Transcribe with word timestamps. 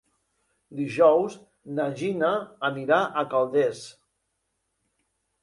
Dijous 0.77 1.35
na 1.79 1.85
Gina 1.99 2.31
anirà 2.71 2.99
a 3.05 3.25
Calders. 3.35 3.83